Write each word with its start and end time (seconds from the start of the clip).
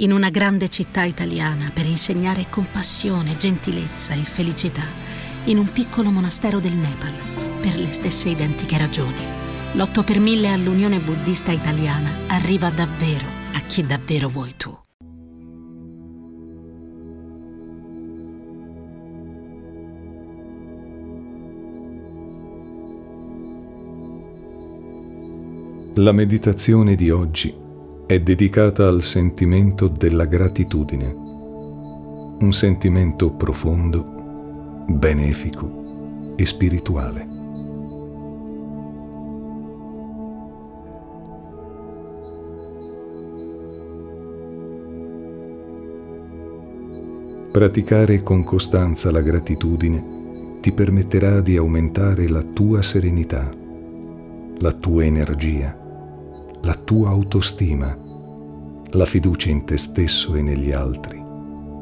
in 0.00 0.12
una 0.12 0.30
grande 0.30 0.68
città 0.68 1.02
italiana 1.02 1.70
per 1.72 1.84
insegnare 1.84 2.46
compassione, 2.48 3.36
gentilezza 3.36 4.12
e 4.12 4.18
felicità, 4.18 4.84
in 5.44 5.58
un 5.58 5.70
piccolo 5.72 6.10
monastero 6.10 6.60
del 6.60 6.72
Nepal, 6.72 7.12
per 7.60 7.76
le 7.76 7.90
stesse 7.90 8.28
identiche 8.28 8.78
ragioni. 8.78 9.16
L'8 9.72 10.04
per 10.04 10.20
1000 10.20 10.52
all'Unione 10.52 10.98
Buddista 10.98 11.50
Italiana 11.50 12.10
arriva 12.28 12.70
davvero 12.70 13.26
a 13.54 13.60
chi 13.60 13.84
davvero 13.84 14.28
vuoi 14.28 14.54
tu. 14.56 14.76
La 25.94 26.12
meditazione 26.12 26.94
di 26.94 27.10
oggi 27.10 27.66
è 28.08 28.18
dedicata 28.20 28.88
al 28.88 29.02
sentimento 29.02 29.86
della 29.86 30.24
gratitudine, 30.24 31.14
un 31.14 32.50
sentimento 32.54 33.32
profondo, 33.32 34.86
benefico 34.86 36.32
e 36.34 36.46
spirituale. 36.46 37.28
Praticare 47.52 48.22
con 48.22 48.42
costanza 48.42 49.10
la 49.10 49.20
gratitudine 49.20 50.56
ti 50.62 50.72
permetterà 50.72 51.42
di 51.42 51.58
aumentare 51.58 52.26
la 52.26 52.42
tua 52.42 52.80
serenità, 52.80 53.50
la 54.60 54.72
tua 54.72 55.04
energia, 55.04 55.87
la 56.62 56.74
tua 56.74 57.10
autostima, 57.10 57.96
la 58.90 59.04
fiducia 59.04 59.50
in 59.50 59.64
te 59.64 59.76
stesso 59.76 60.34
e 60.34 60.42
negli 60.42 60.72
altri, 60.72 61.22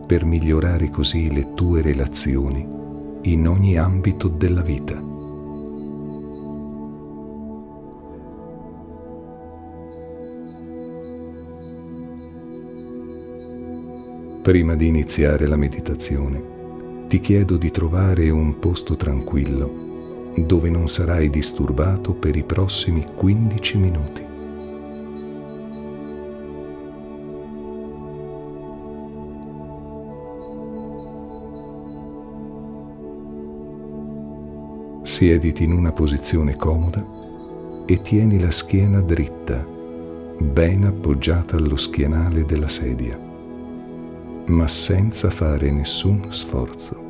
per 0.07 0.25
migliorare 0.25 0.91
così 0.91 1.33
le 1.33 1.55
tue 1.55 1.81
relazioni 1.81 2.67
in 3.23 3.49
ogni 3.49 3.77
ambito 3.77 4.29
della 4.29 4.63
vita. 4.63 4.95
Prima 14.43 14.77
di 14.77 14.87
iniziare 14.87 15.47
la 15.49 15.57
meditazione, 15.57 16.55
ti 17.09 17.21
chiedo 17.21 17.57
di 17.57 17.71
trovare 17.71 18.31
un 18.31 18.59
posto 18.59 18.95
tranquillo 18.95 19.85
dove 20.37 20.69
non 20.69 20.89
sarai 20.89 21.31
disturbato 21.31 22.13
per 22.13 22.37
i 22.37 22.43
prossimi 22.43 23.05
15 23.17 23.79
minuti. 23.79 24.36
Siediti 35.17 35.65
in 35.65 35.73
una 35.73 35.93
posizione 35.93 36.57
comoda 36.57 37.03
e 37.87 38.03
tieni 38.03 38.39
la 38.39 38.51
schiena 38.51 39.01
dritta, 39.01 39.67
ben 40.39 40.85
appoggiata 40.85 41.57
allo 41.57 41.77
schienale 41.77 42.45
della 42.45 42.69
sedia, 42.69 43.19
ma 44.45 44.69
senza 44.69 45.31
fare 45.31 45.71
nessun 45.71 46.27
sforzo. 46.29 47.05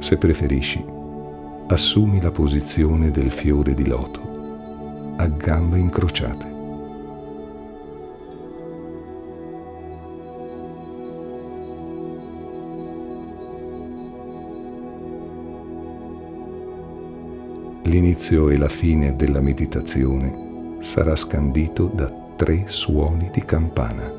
Se 0.00 0.18
preferisci, 0.18 0.84
assumi 1.68 2.20
la 2.20 2.30
posizione 2.30 3.10
del 3.10 3.30
fiore 3.30 3.72
di 3.72 3.86
loto 3.86 5.14
a 5.16 5.26
gambe 5.28 5.78
incrociate. 5.78 6.55
L'inizio 17.86 18.48
e 18.50 18.56
la 18.56 18.68
fine 18.68 19.14
della 19.14 19.40
meditazione 19.40 20.78
sarà 20.80 21.14
scandito 21.14 21.86
da 21.86 22.12
tre 22.34 22.64
suoni 22.66 23.30
di 23.32 23.44
campana. 23.44 24.12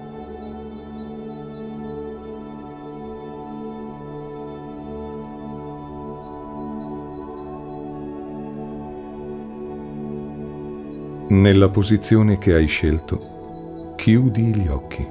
Nella 11.27 11.67
posizione 11.67 12.37
che 12.37 12.53
hai 12.53 12.67
scelto, 12.67 13.93
chiudi 13.97 14.43
gli 14.43 14.67
occhi 14.69 15.05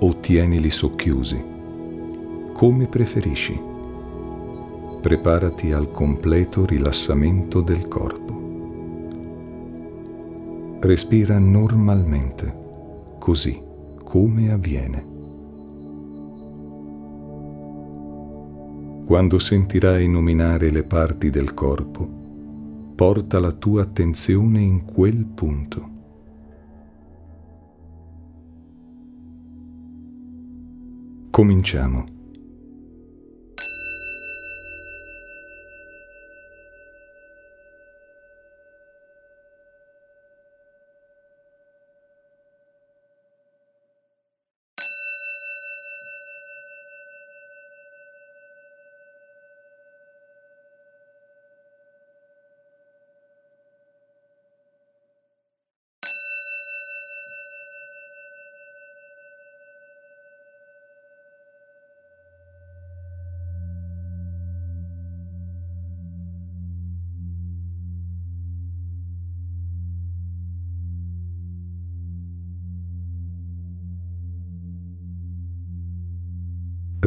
o 0.00 0.14
tienili 0.20 0.68
socchiusi, 0.68 1.42
come 2.52 2.86
preferisci 2.86 3.67
preparati 5.00 5.72
al 5.72 5.90
completo 5.90 6.66
rilassamento 6.66 7.60
del 7.60 7.86
corpo. 7.88 8.26
Respira 10.80 11.38
normalmente, 11.38 12.54
così 13.18 13.60
come 14.04 14.52
avviene. 14.52 15.16
Quando 19.06 19.38
sentirai 19.38 20.08
nominare 20.08 20.70
le 20.70 20.82
parti 20.82 21.30
del 21.30 21.54
corpo, 21.54 22.06
porta 22.94 23.38
la 23.38 23.52
tua 23.52 23.82
attenzione 23.82 24.60
in 24.60 24.84
quel 24.84 25.24
punto. 25.24 25.88
Cominciamo. 31.30 32.17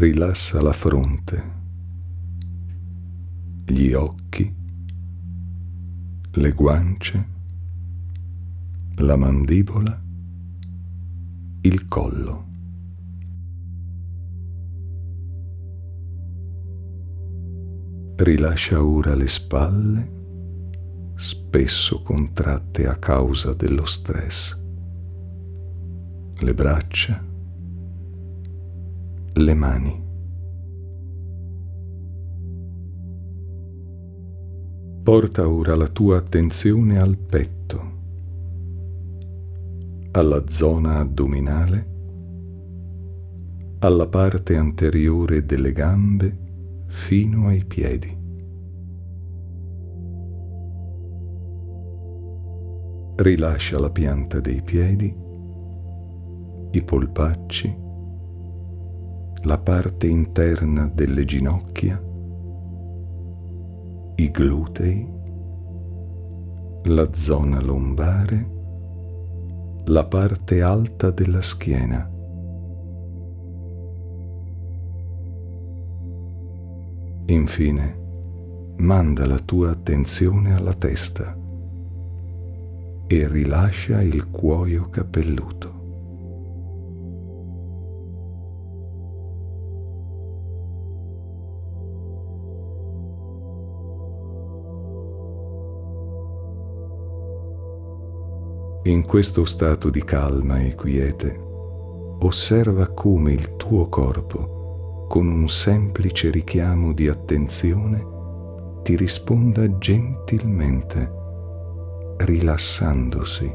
Rilassa 0.01 0.59
la 0.63 0.73
fronte, 0.73 1.43
gli 3.67 3.93
occhi, 3.93 4.51
le 6.31 6.51
guance, 6.53 7.25
la 8.95 9.15
mandibola, 9.15 10.01
il 11.61 11.87
collo. 11.87 12.45
Rilascia 18.15 18.83
ora 18.83 19.13
le 19.13 19.27
spalle, 19.27 20.11
spesso 21.13 22.01
contratte 22.01 22.87
a 22.87 22.95
causa 22.95 23.53
dello 23.53 23.85
stress, 23.85 24.57
le 26.39 26.53
braccia, 26.55 27.29
le 29.33 29.53
mani. 29.53 30.09
Porta 35.03 35.47
ora 35.47 35.75
la 35.75 35.87
tua 35.87 36.17
attenzione 36.17 36.99
al 36.99 37.17
petto, 37.17 37.81
alla 40.11 40.43
zona 40.47 40.99
addominale, 40.99 41.89
alla 43.79 44.07
parte 44.07 44.57
anteriore 44.57 45.45
delle 45.45 45.71
gambe 45.71 46.37
fino 46.87 47.47
ai 47.47 47.63
piedi. 47.65 48.19
Rilascia 53.15 53.79
la 53.79 53.89
pianta 53.89 54.39
dei 54.39 54.61
piedi, 54.61 55.15
i 56.71 56.83
polpacci, 56.83 57.80
la 59.43 59.57
parte 59.57 60.07
interna 60.07 60.89
delle 60.93 61.25
ginocchia 61.25 62.09
i 64.21 64.29
glutei, 64.29 65.07
la 66.83 67.11
zona 67.11 67.59
lombare, 67.59 68.49
la 69.85 70.05
parte 70.05 70.61
alta 70.61 71.09
della 71.09 71.41
schiena. 71.41 72.07
Infine, 77.25 77.99
manda 78.77 79.25
la 79.25 79.39
tua 79.39 79.71
attenzione 79.71 80.53
alla 80.53 80.73
testa 80.73 81.35
e 83.07 83.27
rilascia 83.27 84.03
il 84.03 84.29
cuoio 84.29 84.89
capelluto. 84.89 85.80
In 98.85 99.05
questo 99.05 99.45
stato 99.45 99.91
di 99.91 100.03
calma 100.03 100.59
e 100.59 100.73
quiete, 100.73 101.39
osserva 102.21 102.87
come 102.87 103.31
il 103.31 103.55
tuo 103.55 103.87
corpo, 103.89 105.05
con 105.07 105.27
un 105.27 105.47
semplice 105.49 106.31
richiamo 106.31 106.91
di 106.91 107.07
attenzione, 107.07 108.03
ti 108.81 108.95
risponda 108.95 109.77
gentilmente 109.77 111.11
rilassandosi. 112.17 113.53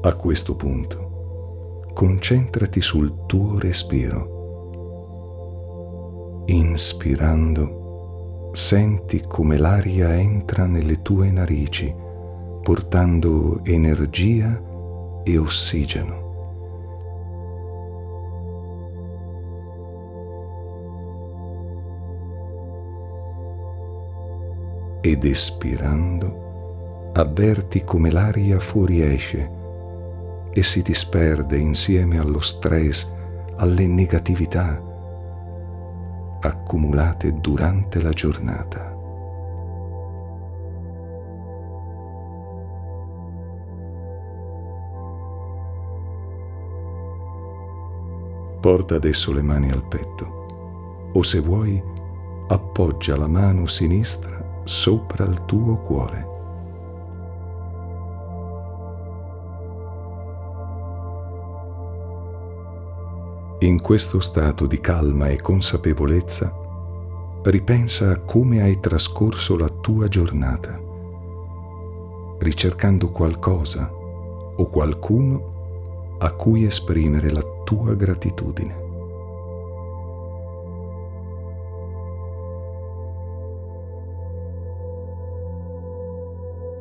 A 0.00 0.14
questo 0.14 0.54
punto, 0.56 1.05
concentrati 1.96 2.82
sul 2.82 3.24
tuo 3.24 3.58
respiro. 3.58 4.34
Inspirando, 6.44 8.50
senti 8.52 9.24
come 9.26 9.56
l'aria 9.56 10.14
entra 10.14 10.66
nelle 10.66 11.00
tue 11.00 11.30
narici, 11.30 11.90
portando 12.62 13.60
energia 13.64 14.62
e 15.24 15.38
ossigeno. 15.38 16.24
ed 25.02 25.24
espirando 25.24 27.10
avverti 27.14 27.84
come 27.84 28.10
l'aria 28.10 28.58
fuoriesce 28.58 29.55
e 30.56 30.62
si 30.62 30.80
disperde 30.80 31.58
insieme 31.58 32.18
allo 32.18 32.40
stress, 32.40 33.06
alle 33.56 33.86
negatività 33.86 34.82
accumulate 36.40 37.34
durante 37.40 38.00
la 38.00 38.08
giornata. 38.08 38.94
Porta 48.58 48.94
adesso 48.94 49.34
le 49.34 49.42
mani 49.42 49.70
al 49.70 49.86
petto 49.86 51.10
o 51.12 51.22
se 51.22 51.38
vuoi 51.40 51.82
appoggia 52.48 53.18
la 53.18 53.28
mano 53.28 53.66
sinistra 53.66 54.62
sopra 54.64 55.24
il 55.24 55.44
tuo 55.44 55.76
cuore. 55.82 56.35
In 63.60 63.80
questo 63.80 64.20
stato 64.20 64.66
di 64.66 64.80
calma 64.80 65.28
e 65.28 65.40
consapevolezza, 65.40 66.54
ripensa 67.44 68.10
a 68.10 68.18
come 68.18 68.60
hai 68.60 68.78
trascorso 68.80 69.56
la 69.56 69.68
tua 69.80 70.08
giornata, 70.08 70.78
ricercando 72.38 73.08
qualcosa 73.08 73.90
o 73.90 74.68
qualcuno 74.68 76.16
a 76.18 76.32
cui 76.32 76.66
esprimere 76.66 77.30
la 77.30 77.42
tua 77.64 77.94
gratitudine. 77.94 78.84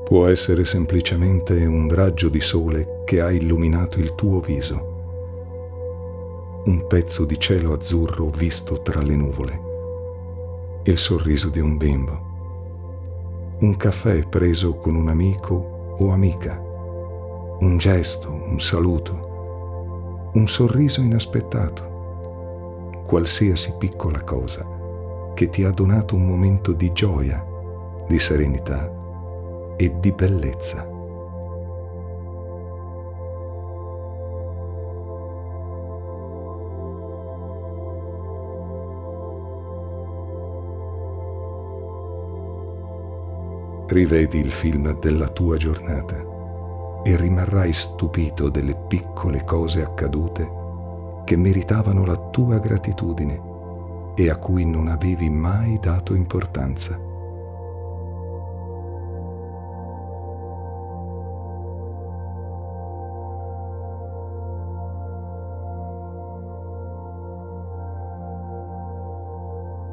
Può 0.04 0.28
essere 0.28 0.66
semplicemente 0.66 1.54
un 1.66 1.88
raggio 1.90 2.28
di 2.28 2.42
sole 2.42 3.04
che 3.06 3.22
ha 3.22 3.32
illuminato 3.32 3.98
il 4.00 4.14
tuo 4.14 4.42
viso, 4.42 4.95
un 6.66 6.88
pezzo 6.88 7.26
di 7.26 7.40
cielo 7.40 7.74
azzurro 7.74 8.32
visto 8.32 8.82
tra 8.82 9.00
le 9.00 9.16
nuvole, 9.16 9.62
il 10.86 10.98
sorriso 10.98 11.50
di 11.50 11.60
un 11.60 11.78
bimbo, 11.78 12.34
un 13.60 13.78
caffè 13.78 14.28
preso 14.28 14.74
con 14.76 14.96
un 14.96 15.10
amico 15.10 15.96
o 16.00 16.12
amica, 16.12 16.60
un 17.60 17.78
gesto, 17.78 18.32
un 18.32 18.60
saluto, 18.60 20.32
un 20.34 20.48
sorriso 20.48 21.02
inaspettato, 21.02 23.04
qualsiasi 23.06 23.72
piccola 23.78 24.24
cosa 24.24 24.74
che 25.36 25.50
ti 25.50 25.64
ha 25.64 25.70
donato 25.70 26.16
un 26.16 26.26
momento 26.26 26.72
di 26.72 26.92
gioia, 26.94 27.46
di 28.08 28.18
serenità 28.18 28.92
e 29.76 29.94
di 30.00 30.12
bellezza. 30.12 30.95
Rivedi 43.88 44.40
il 44.40 44.52
film 44.52 45.00
della 45.00 45.28
tua 45.28 45.58
giornata 45.58 46.16
e 47.04 47.16
rimarrai 47.16 47.72
stupito 47.72 48.50
delle 48.50 48.76
piccole 48.88 49.44
cose 49.44 49.84
accadute 49.84 51.24
che 51.24 51.36
meritavano 51.36 52.04
la 52.04 52.18
tua 52.18 52.58
gratitudine 52.58 54.14
e 54.16 54.30
a 54.30 54.38
cui 54.38 54.66
non 54.66 54.88
avevi 54.88 55.30
mai 55.30 55.78
dato 55.80 56.16
importanza. 56.16 57.00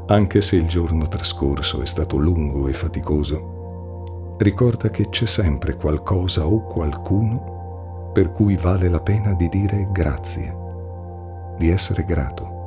Anche 0.07 0.41
se 0.41 0.57
il 0.57 0.67
giorno 0.67 1.07
trascorso 1.09 1.83
è 1.83 1.87
stato 1.87 2.17
lungo 2.17 2.69
e 2.69 2.73
faticoso, 2.73 3.62
ricorda 4.43 4.91
che 4.91 5.09
c'è 5.09 5.27
sempre 5.27 5.77
qualcosa 5.77 6.47
o 6.47 6.65
qualcuno 6.65 8.11
per 8.13 8.33
cui 8.33 8.57
vale 8.57 8.89
la 8.89 9.01
pena 9.01 9.33
di 9.33 9.49
dire 9.49 9.89
grazie, 9.91 10.55
di 11.57 11.71
essere 11.71 12.05
grato. 12.05 12.61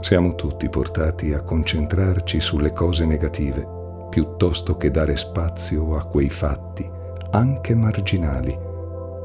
Siamo 0.00 0.34
tutti 0.34 0.68
portati 0.68 1.32
a 1.32 1.42
concentrarci 1.42 2.40
sulle 2.40 2.72
cose 2.72 3.04
negative 3.04 3.76
piuttosto 4.08 4.76
che 4.76 4.90
dare 4.90 5.16
spazio 5.16 5.96
a 5.96 6.04
quei 6.04 6.30
fatti, 6.30 6.88
anche 7.30 7.74
marginali, 7.74 8.56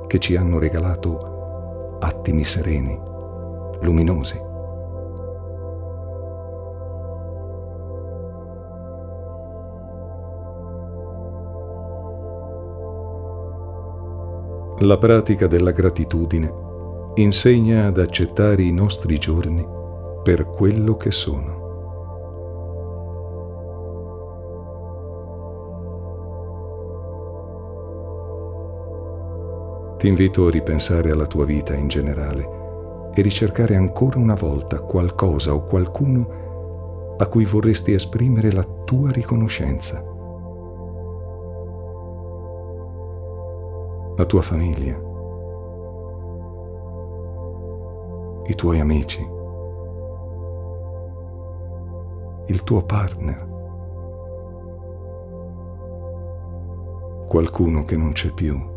che 0.07 0.19
ci 0.19 0.35
hanno 0.35 0.59
regalato 0.59 1.32
attimi 2.03 2.43
sereni, 2.43 2.99
luminosi. 3.81 4.41
La 14.79 14.97
pratica 14.97 15.47
della 15.47 15.71
gratitudine 15.71 16.51
insegna 17.15 17.85
ad 17.85 17.97
accettare 17.97 18.63
i 18.63 18.71
nostri 18.71 19.17
giorni 19.17 19.65
per 20.23 20.45
quello 20.47 20.97
che 20.97 21.11
sono. 21.11 21.62
Ti 30.03 30.09
invito 30.09 30.47
a 30.47 30.49
ripensare 30.49 31.11
alla 31.11 31.25
tua 31.25 31.45
vita 31.45 31.73
in 31.73 31.87
generale 31.87 33.11
e 33.13 33.21
ricercare 33.21 33.77
ancora 33.77 34.19
una 34.19 34.35
volta 34.35 34.81
qualcosa 34.81 35.53
o 35.53 35.63
qualcuno 35.63 37.15
a 37.17 37.25
cui 37.27 37.45
vorresti 37.45 37.93
esprimere 37.93 38.51
la 38.51 38.65
tua 38.83 39.11
riconoscenza. 39.11 40.03
La 44.17 44.25
tua 44.25 44.41
famiglia, 44.41 44.99
i 48.47 48.55
tuoi 48.55 48.81
amici, 48.81 49.25
il 52.47 52.63
tuo 52.65 52.83
partner, 52.83 53.47
qualcuno 57.29 57.85
che 57.85 57.95
non 57.95 58.11
c'è 58.11 58.33
più, 58.33 58.71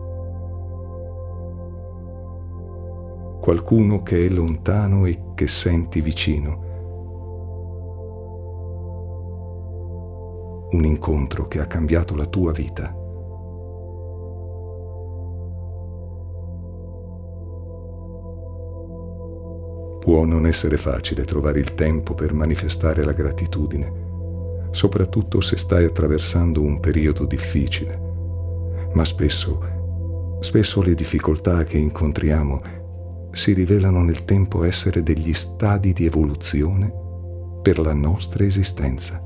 qualcuno 3.47 4.03
che 4.03 4.27
è 4.27 4.29
lontano 4.29 5.07
e 5.07 5.21
che 5.37 5.47
senti 5.47 6.01
vicino, 6.01 6.65
un 10.73 10.85
incontro 10.85 11.47
che 11.47 11.61
ha 11.61 11.67
cambiato 11.67 12.17
la 12.17 12.27
tua 12.27 12.51
vita. 12.51 12.89
Può 20.01 20.25
non 20.25 20.45
essere 20.45 20.77
facile 20.77 21.25
trovare 21.25 21.61
il 21.61 21.75
tempo 21.75 22.15
per 22.15 22.33
manifestare 22.33 23.05
la 23.05 23.13
gratitudine, 23.13 23.93
soprattutto 24.73 25.41
se 25.41 25.57
stai 25.57 25.85
attraversando 25.85 26.61
un 26.63 26.81
periodo 26.81 27.25
difficile, 27.25 27.97
ma 28.93 29.05
spesso, 29.05 29.61
spesso 30.41 30.83
le 30.83 30.95
difficoltà 30.95 31.63
che 31.63 31.79
incontriamo 31.79 32.76
si 33.37 33.53
rivelano 33.53 34.03
nel 34.03 34.25
tempo 34.25 34.65
essere 34.65 35.03
degli 35.03 35.35
stadi 35.35 35.93
di 35.93 36.07
evoluzione 36.07 36.91
per 37.61 37.79
la 37.79 37.93
nostra 37.93 38.45
esistenza. 38.45 39.23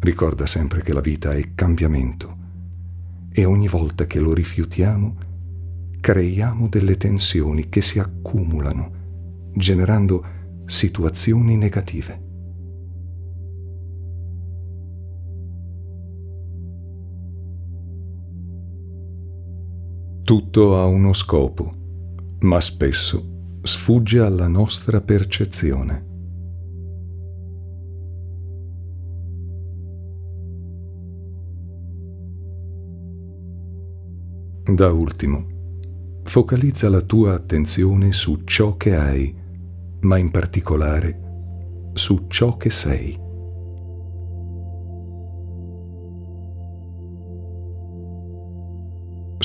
Ricorda 0.00 0.46
sempre 0.46 0.82
che 0.82 0.92
la 0.92 1.00
vita 1.00 1.32
è 1.32 1.54
cambiamento 1.54 2.36
e 3.30 3.44
ogni 3.44 3.68
volta 3.68 4.06
che 4.06 4.18
lo 4.18 4.34
rifiutiamo 4.34 5.16
creiamo 6.00 6.66
delle 6.68 6.96
tensioni 6.96 7.68
che 7.68 7.82
si 7.82 8.00
accumulano, 8.00 9.52
generando 9.54 10.24
situazioni 10.66 11.56
negative. 11.56 12.27
Tutto 20.28 20.76
ha 20.76 20.84
uno 20.84 21.14
scopo, 21.14 21.72
ma 22.40 22.60
spesso 22.60 23.56
sfugge 23.62 24.20
alla 24.20 24.46
nostra 24.46 25.00
percezione. 25.00 26.04
Da 34.70 34.92
ultimo, 34.92 35.46
focalizza 36.24 36.90
la 36.90 37.00
tua 37.00 37.32
attenzione 37.32 38.12
su 38.12 38.42
ciò 38.44 38.76
che 38.76 38.94
hai, 38.94 39.34
ma 40.00 40.18
in 40.18 40.30
particolare 40.30 41.90
su 41.94 42.26
ciò 42.28 42.58
che 42.58 42.68
sei. 42.68 43.27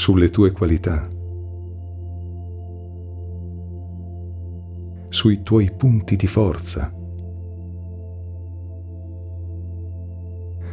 Sulle 0.04 0.30
tue 0.32 0.52
qualità, 0.52 1.10
sui 5.08 5.42
tuoi 5.44 5.72
punti 5.72 6.18
di 6.18 6.28
forza, 6.28 6.94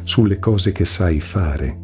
sulle 0.03 0.37
cose 0.37 0.73
che 0.73 0.83
sai 0.83 1.21
fare. 1.21 1.79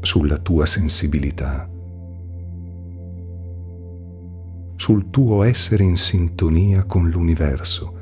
Sulla 0.00 0.38
tua 0.38 0.64
sensibilità, 0.64 1.68
sul 4.76 5.10
tuo 5.10 5.42
essere 5.42 5.84
in 5.84 5.98
sintonia 5.98 6.84
con 6.84 7.10
l'universo, 7.10 7.92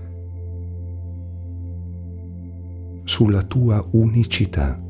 sulla 3.02 3.42
tua 3.42 3.82
unicità. 3.90 4.84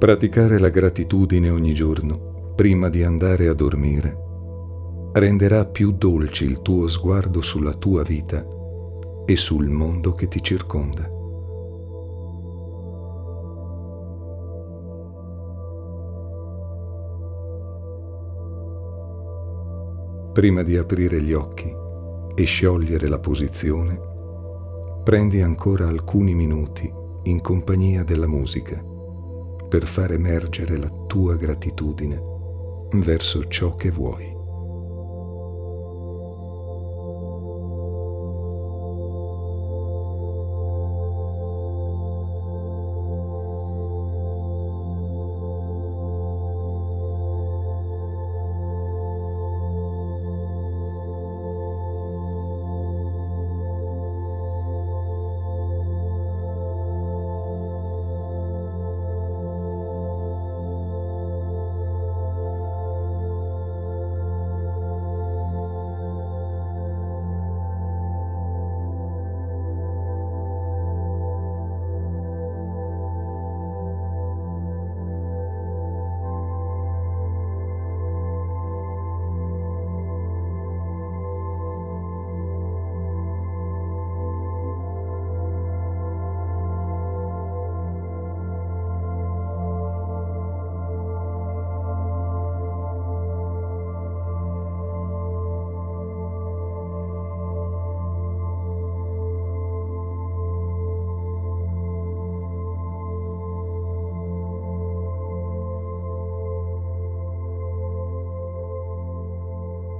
Praticare 0.00 0.58
la 0.58 0.70
gratitudine 0.70 1.50
ogni 1.50 1.74
giorno, 1.74 2.54
prima 2.56 2.88
di 2.88 3.02
andare 3.02 3.48
a 3.48 3.52
dormire, 3.52 4.16
renderà 5.12 5.66
più 5.66 5.92
dolce 5.92 6.46
il 6.46 6.62
tuo 6.62 6.88
sguardo 6.88 7.42
sulla 7.42 7.74
tua 7.74 8.02
vita 8.02 8.42
e 9.26 9.36
sul 9.36 9.68
mondo 9.68 10.14
che 10.14 10.26
ti 10.26 10.42
circonda. 10.42 11.02
Prima 20.32 20.62
di 20.62 20.78
aprire 20.78 21.20
gli 21.20 21.34
occhi 21.34 21.70
e 22.34 22.44
sciogliere 22.44 23.06
la 23.06 23.18
posizione, 23.18 24.00
prendi 25.04 25.42
ancora 25.42 25.86
alcuni 25.88 26.32
minuti 26.32 26.90
in 27.24 27.42
compagnia 27.42 28.02
della 28.02 28.26
musica 28.26 28.89
per 29.70 29.86
far 29.86 30.10
emergere 30.10 30.76
la 30.76 30.90
tua 31.06 31.36
gratitudine 31.36 32.20
verso 32.94 33.46
ciò 33.46 33.76
che 33.76 33.92
vuoi. 33.92 34.29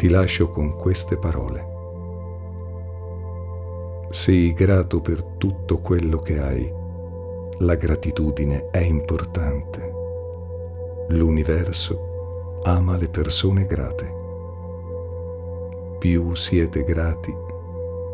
Ti 0.01 0.09
lascio 0.09 0.49
con 0.49 0.79
queste 0.79 1.19
parole. 1.19 1.63
Sii 4.09 4.55
grato 4.55 5.03
per 5.03 5.23
tutto 5.37 5.77
quello 5.81 6.21
che 6.21 6.41
hai. 6.41 6.73
La 7.59 7.75
gratitudine 7.75 8.71
è 8.71 8.79
importante. 8.79 9.93
L'universo 11.09 12.63
ama 12.65 12.97
le 12.97 13.09
persone 13.09 13.67
grate. 13.67 14.11
Più 15.99 16.35
siete 16.35 16.83
grati, 16.83 17.35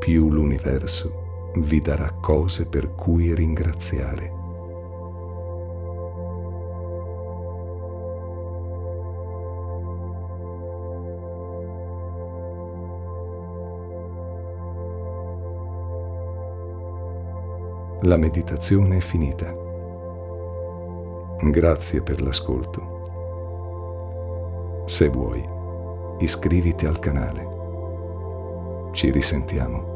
più 0.00 0.28
l'universo 0.28 1.52
vi 1.54 1.80
darà 1.80 2.10
cose 2.20 2.64
per 2.64 2.96
cui 2.96 3.32
ringraziare. 3.32 4.45
La 18.02 18.18
meditazione 18.18 18.98
è 18.98 19.00
finita. 19.00 19.50
Grazie 21.40 22.02
per 22.02 22.20
l'ascolto. 22.20 22.94
Se 24.86 25.08
vuoi, 25.08 25.42
iscriviti 26.18 26.84
al 26.84 26.98
canale. 26.98 27.54
Ci 28.92 29.10
risentiamo. 29.10 29.95